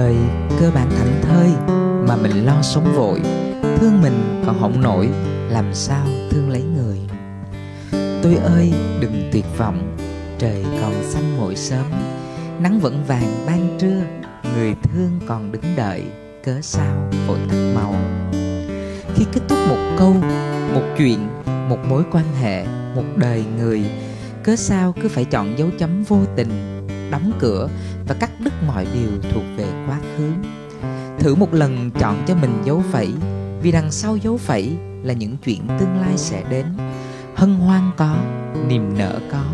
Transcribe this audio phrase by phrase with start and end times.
[0.00, 0.16] đời
[0.60, 1.48] cơ bản thảnh thơi
[2.08, 3.20] mà mình lo sống vội,
[3.62, 5.08] thương mình còn không nổi,
[5.50, 6.98] làm sao thương lấy người?
[8.22, 9.96] Tôi ơi, đừng tuyệt vọng,
[10.38, 11.86] trời còn xanh mỗi sớm,
[12.60, 14.02] nắng vẫn vàng ban trưa,
[14.54, 16.02] người thương còn đứng đợi,
[16.44, 17.94] cớ sao vội tắt màu
[19.14, 20.14] khi kết thúc một câu,
[20.74, 21.28] một chuyện,
[21.68, 22.64] một mối quan hệ,
[22.94, 23.84] một đời người,
[24.42, 26.79] cớ sao cứ phải chọn dấu chấm vô tình
[27.20, 27.68] đóng cửa
[28.08, 30.30] và cắt đứt mọi điều thuộc về quá khứ.
[31.18, 33.08] Thử một lần chọn cho mình dấu phẩy,
[33.62, 36.66] vì đằng sau dấu phẩy là những chuyện tương lai sẽ đến.
[37.34, 38.16] Hân hoan có,
[38.68, 39.44] niềm nở có,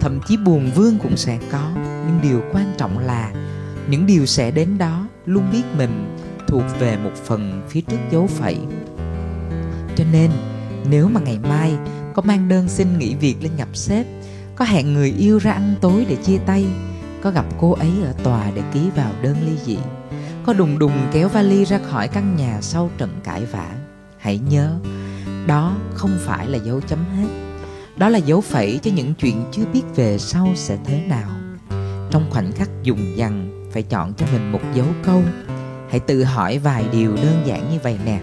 [0.00, 1.70] thậm chí buồn vương cũng sẽ có,
[2.06, 3.32] nhưng điều quan trọng là
[3.88, 6.16] những điều sẽ đến đó luôn biết mình
[6.48, 8.58] thuộc về một phần phía trước dấu phẩy.
[9.96, 10.30] Cho nên,
[10.90, 11.72] nếu mà ngày mai
[12.14, 14.06] có mang đơn xin nghỉ việc lên gặp sếp
[14.56, 16.66] có hẹn người yêu ra ăn tối để chia tay
[17.22, 19.78] có gặp cô ấy ở tòa để ký vào đơn ly dị.
[20.46, 23.70] Có đùng đùng kéo vali ra khỏi căn nhà sau trận cãi vã.
[24.18, 24.78] Hãy nhớ,
[25.46, 27.28] đó không phải là dấu chấm hết.
[27.96, 31.30] Đó là dấu phẩy cho những chuyện chưa biết về sau sẽ thế nào.
[32.10, 35.22] Trong khoảnh khắc dùng dằn, phải chọn cho mình một dấu câu.
[35.90, 38.20] Hãy tự hỏi vài điều đơn giản như vậy nè.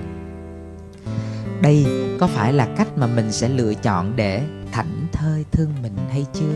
[1.62, 1.86] Đây
[2.20, 6.26] có phải là cách mà mình sẽ lựa chọn để thảnh thơi thương mình hay
[6.34, 6.54] chưa?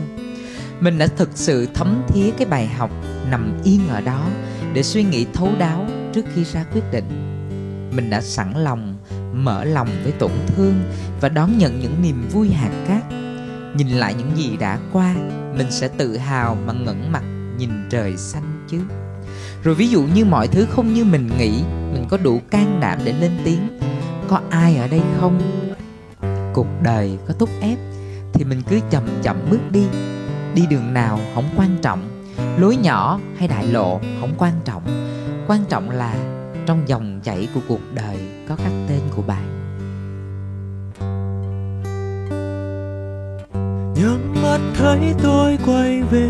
[0.84, 2.90] Mình đã thực sự thấm thía cái bài học
[3.30, 4.28] nằm yên ở đó
[4.72, 7.04] để suy nghĩ thấu đáo trước khi ra quyết định.
[7.96, 8.96] Mình đã sẵn lòng,
[9.32, 10.74] mở lòng với tổn thương
[11.20, 13.02] và đón nhận những niềm vui hạt cát.
[13.76, 15.14] Nhìn lại những gì đã qua,
[15.56, 17.22] mình sẽ tự hào mà ngẩng mặt
[17.58, 18.80] nhìn trời xanh chứ.
[19.62, 21.62] Rồi ví dụ như mọi thứ không như mình nghĩ,
[21.92, 23.78] mình có đủ can đảm để lên tiếng.
[24.28, 25.40] Có ai ở đây không?
[26.54, 27.78] Cuộc đời có thúc ép
[28.32, 29.86] thì mình cứ chậm chậm bước đi
[30.54, 32.26] đi đường nào không quan trọng,
[32.58, 34.82] lối nhỏ hay đại lộ không quan trọng.
[35.46, 36.14] Quan trọng là
[36.66, 38.16] trong dòng chảy của cuộc đời
[38.48, 39.44] có khắc tên của bạn.
[43.96, 46.28] Nhắm mắt thấy tôi quay về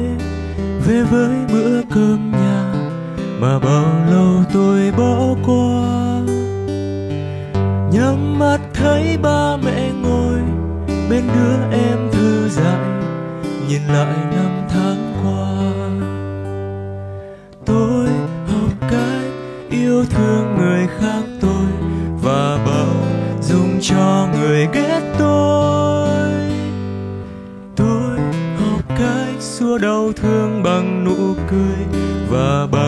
[0.87, 2.75] về với bữa cơm nhà
[3.41, 6.21] mà bao lâu tôi bỏ qua.
[7.93, 10.39] Nhắm mắt thấy ba mẹ ngồi,
[11.11, 12.84] bên đứa em thư giãn
[13.75, 15.63] nhìn lại năm tháng qua.
[17.67, 18.09] Tôi
[18.49, 19.33] học cách
[19.71, 21.67] yêu thương người khác tôi
[22.23, 22.95] và bao
[23.43, 26.19] dung cho người ghét tôi.
[27.77, 28.19] Tôi
[28.59, 32.84] học cách xua đau thương bằng nụ cười và bao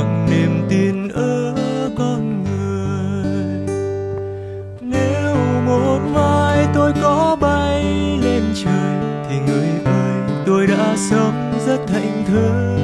[11.76, 12.80] rất thảnh thơi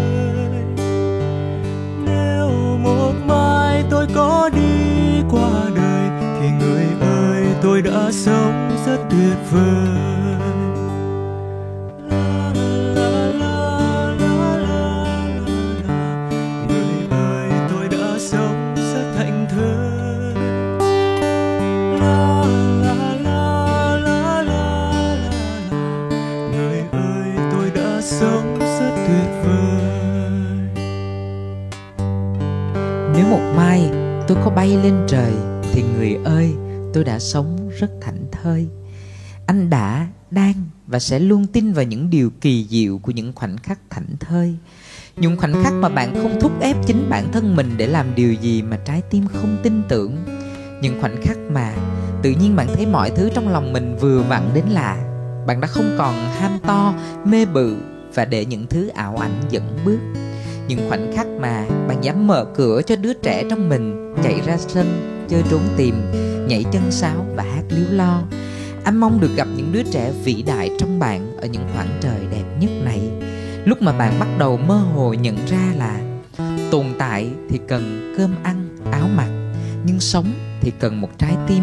[2.05, 2.49] nếu
[2.79, 6.11] một mai tôi có đi qua đời
[6.41, 10.22] thì người ơi, tôi đã sống rất tuyệt vời.
[33.15, 33.91] Nếu một mai
[34.29, 35.33] tôi có bay lên trời,
[35.73, 36.55] thì người ơi,
[36.95, 38.69] tôi đã sống rất thảnh thơi.
[39.47, 40.55] Anh đã, đang
[40.87, 44.55] và sẽ luôn tin vào những điều kỳ diệu của những khoảnh khắc thảnh thơi.
[45.17, 48.33] Những khoảnh khắc mà bạn không thúc ép chính bản thân mình để làm điều
[48.33, 50.17] gì mà trái tim không tin tưởng.
[50.83, 51.75] Những khoảnh khắc mà
[52.23, 54.97] tự nhiên bạn thấy mọi thứ trong lòng mình vừa vặn đến lạ.
[55.47, 56.95] Bạn đã không còn ham to,
[57.25, 57.77] mê bự
[58.15, 59.99] và để những thứ ảo ảnh dẫn bước
[60.75, 64.57] những khoảnh khắc mà bạn dám mở cửa cho đứa trẻ trong mình, chạy ra
[64.59, 64.87] sân,
[65.29, 65.95] chơi trốn tìm,
[66.49, 68.23] nhảy chân sáo và hát líu lo.
[68.85, 72.21] Anh mong được gặp những đứa trẻ vĩ đại trong bạn ở những khoảng trời
[72.31, 73.01] đẹp nhất này.
[73.65, 76.01] Lúc mà bạn bắt đầu mơ hồ nhận ra là
[76.71, 79.29] tồn tại thì cần cơm ăn, áo mặc,
[79.87, 81.63] nhưng sống thì cần một trái tim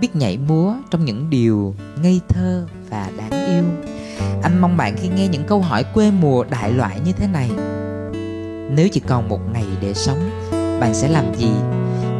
[0.00, 3.64] biết nhảy múa trong những điều ngây thơ và đáng yêu.
[4.42, 7.50] Anh mong bạn khi nghe những câu hỏi quê mùa đại loại như thế này
[8.74, 10.30] nếu chỉ còn một ngày để sống,
[10.80, 11.50] bạn sẽ làm gì?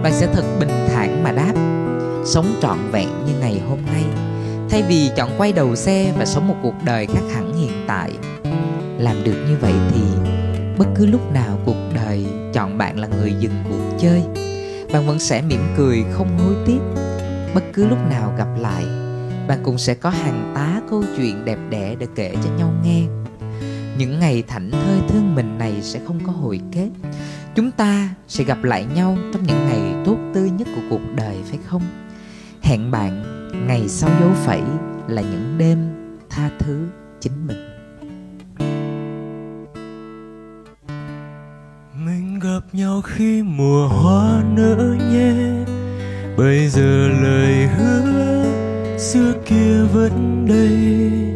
[0.03, 1.53] Bạn sẽ thật bình thản mà đáp,
[2.25, 4.05] sống trọn vẹn như ngày hôm nay,
[4.71, 8.11] thay vì chọn quay đầu xe và sống một cuộc đời khác hẳn hiện tại.
[8.99, 10.01] Làm được như vậy thì
[10.79, 14.23] bất cứ lúc nào cuộc đời chọn bạn là người dừng cuộc chơi,
[14.93, 16.81] bạn vẫn sẽ mỉm cười không hối tiếc.
[17.55, 18.85] Bất cứ lúc nào gặp lại,
[19.49, 23.20] bạn cũng sẽ có hàng tá câu chuyện đẹp đẽ để kể cho nhau nghe
[24.01, 26.89] những ngày thảnh thơi thương mình này sẽ không có hồi kết.
[27.55, 31.37] Chúng ta sẽ gặp lại nhau trong những ngày tốt tươi nhất của cuộc đời,
[31.49, 31.83] phải không?
[32.63, 33.23] Hẹn bạn
[33.67, 34.61] ngày sau dấu phẩy
[35.09, 35.79] là những đêm
[36.31, 36.87] tha thứ
[37.21, 37.57] chính mình.
[42.07, 45.35] Mình gặp nhau khi mùa hoa nở nhé.
[46.37, 48.45] Bây giờ lời hứa
[48.99, 51.30] xưa kia vẫn đây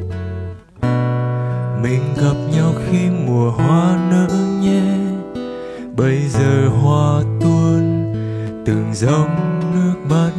[2.95, 4.29] khi mùa hoa nở
[4.61, 4.83] nhé.
[5.97, 8.13] Bây giờ hoa tuôn,
[8.67, 10.31] từng dòng nước mắt.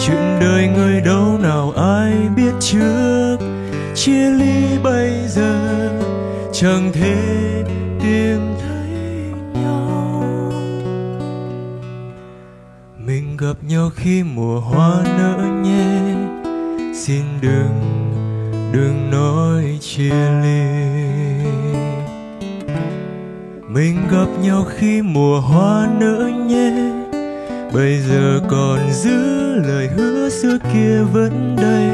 [0.00, 3.36] Chuyện đời người đâu nào ai biết trước?
[3.94, 5.90] Chia ly bây giờ,
[6.52, 7.16] chẳng thể
[8.00, 8.90] tìm thấy
[9.62, 10.24] nhau.
[12.98, 16.00] Mình gặp nhau khi mùa hoa nở nhé.
[16.94, 18.05] Xin đừng
[18.72, 20.66] đừng nói chia ly.
[23.68, 26.72] Mình gặp nhau khi mùa hoa nở nhé.
[27.74, 31.88] Bây giờ còn giữ lời hứa xưa kia vẫn đây.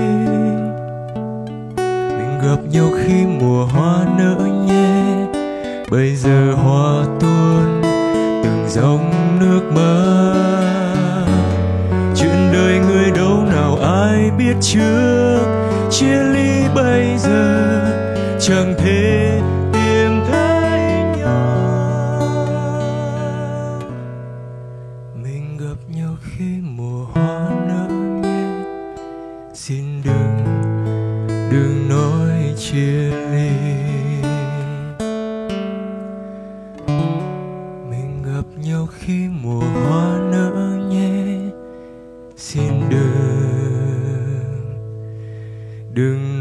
[2.19, 4.37] Mình gặp nhau khi mùa hoa nở
[4.67, 5.27] nhé.
[5.91, 7.83] Bây giờ hoa tuôn,
[8.45, 10.35] từng dòng nước mơ.
[12.17, 15.39] Chuyện đời người đâu nào ai biết trước.
[15.91, 16.62] Chia ly
[18.53, 19.41] chẳng thể
[19.73, 20.81] tìm thấy
[21.19, 21.59] nhau.
[25.23, 27.89] Mình gặp nhau khi mùa hoa nở
[28.23, 28.65] nhé
[29.55, 30.45] xin đừng
[31.53, 33.51] đừng nói chia ly
[37.91, 41.39] mình gặp nhau khi mùa hoa nở nhé
[42.37, 43.63] xin đừng
[45.95, 46.32] đừng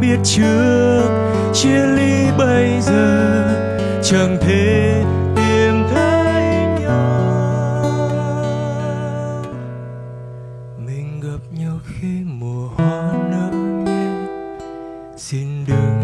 [0.00, 1.08] biết trước,
[1.52, 3.44] chia ly bây giờ,
[4.02, 5.04] chẳng thể
[5.36, 6.42] tìm thấy
[6.80, 7.84] nhau.
[10.86, 13.50] Mình gặp nhau khi mùa hoa nở
[13.84, 14.10] nhé
[15.16, 16.00] xin đừng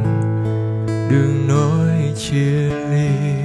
[1.10, 3.43] đừng nói chia ly.